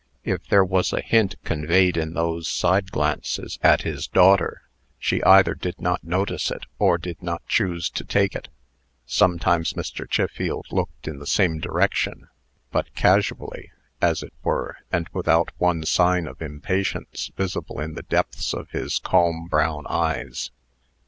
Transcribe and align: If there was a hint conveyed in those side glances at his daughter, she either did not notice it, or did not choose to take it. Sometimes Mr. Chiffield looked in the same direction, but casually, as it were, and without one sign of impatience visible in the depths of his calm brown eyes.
If 0.23 0.47
there 0.47 0.65
was 0.65 0.91
a 0.93 0.99
hint 1.01 1.35
conveyed 1.43 1.95
in 1.95 2.15
those 2.15 2.47
side 2.49 2.91
glances 2.91 3.59
at 3.61 3.83
his 3.83 4.07
daughter, 4.07 4.63
she 4.97 5.21
either 5.21 5.53
did 5.53 5.79
not 5.79 6.03
notice 6.03 6.49
it, 6.49 6.65
or 6.79 6.97
did 6.97 7.21
not 7.21 7.45
choose 7.47 7.87
to 7.91 8.03
take 8.03 8.33
it. 8.35 8.47
Sometimes 9.05 9.73
Mr. 9.73 10.09
Chiffield 10.09 10.65
looked 10.71 11.07
in 11.07 11.19
the 11.19 11.27
same 11.27 11.59
direction, 11.59 12.29
but 12.71 12.91
casually, 12.95 13.71
as 14.01 14.23
it 14.23 14.33
were, 14.41 14.77
and 14.91 15.07
without 15.13 15.51
one 15.59 15.83
sign 15.85 16.25
of 16.25 16.41
impatience 16.41 17.29
visible 17.37 17.79
in 17.79 17.93
the 17.93 18.01
depths 18.01 18.55
of 18.55 18.71
his 18.71 18.97
calm 18.97 19.45
brown 19.47 19.85
eyes. 19.85 20.49